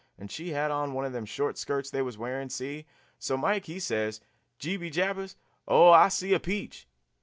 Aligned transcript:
And 0.17 0.31
she 0.31 0.49
had 0.49 0.71
on 0.71 0.93
one 0.93 1.05
of 1.05 1.13
them 1.13 1.27
short 1.27 1.59
skirts 1.59 1.91
they 1.91 2.01
was 2.01 2.17
wearing, 2.17 2.49
see? 2.49 2.87
So 3.19 3.37
Mike 3.37 3.65
he 3.65 3.79
says 3.79 4.19
'Gee 4.57 4.75
be 4.77 4.89
jabbers, 4.89 5.35
Ole, 5.67 5.93
I 5.93 6.07
see 6.07 6.33
a 6.33 6.39
peach.' 6.39 6.87